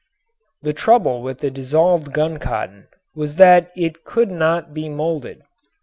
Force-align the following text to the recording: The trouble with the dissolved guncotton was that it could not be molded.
The 0.63 0.73
trouble 0.73 1.21
with 1.21 1.37
the 1.41 1.51
dissolved 1.51 2.11
guncotton 2.11 2.87
was 3.13 3.35
that 3.35 3.69
it 3.75 4.03
could 4.03 4.31
not 4.31 4.73
be 4.73 4.89
molded. 4.89 5.43